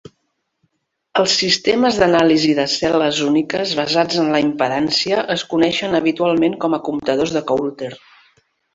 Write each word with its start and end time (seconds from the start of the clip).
Els 1.23 1.35
sistemes 1.41 1.99
d'anàlisi 2.03 2.55
de 2.61 2.65
cel·les 2.77 3.21
úniques 3.27 3.75
basats 3.83 4.23
en 4.25 4.33
la 4.39 4.41
impedància 4.49 5.23
es 5.39 5.47
coneixen 5.55 5.97
habitualment 6.03 6.61
com 6.67 6.79
a 6.79 6.85
comptadors 6.91 7.39
de 7.41 7.49
Coulter. 7.55 7.97